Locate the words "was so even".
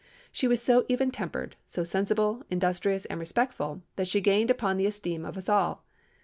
0.47-1.11